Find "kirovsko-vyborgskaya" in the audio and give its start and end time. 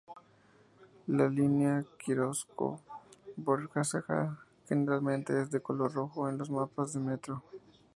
1.99-4.35